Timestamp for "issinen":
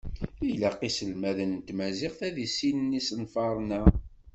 2.45-2.97